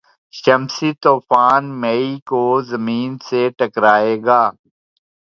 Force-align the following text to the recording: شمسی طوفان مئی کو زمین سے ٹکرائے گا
شمسی 0.33 0.89
طوفان 1.03 1.63
مئی 1.81 2.07
کو 2.29 2.41
زمین 2.69 3.11
سے 3.27 3.41
ٹکرائے 3.57 4.15
گا 4.25 4.41